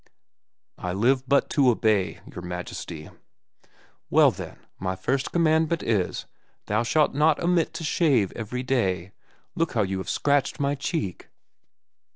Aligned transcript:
"I 0.79 0.93
live 0.93 1.29
but 1.29 1.47
to 1.51 1.69
obey, 1.69 2.21
your 2.25 2.41
majesty." 2.41 3.11
"Well, 4.09 4.31
then, 4.31 4.57
my 4.79 4.95
first 4.95 5.31
commandment 5.31 5.83
is, 5.83 6.25
Thou 6.65 6.81
shalt 6.81 7.13
not 7.13 7.39
omit 7.39 7.71
to 7.75 7.83
shave 7.83 8.31
every 8.31 8.63
day. 8.63 9.11
Look 9.53 9.73
how 9.73 9.83
you 9.83 9.99
have 9.99 10.09
scratched 10.09 10.59
my 10.59 10.73
cheek." 10.73 11.27